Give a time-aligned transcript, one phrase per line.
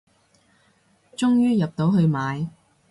[1.15, 2.49] 終於入到去買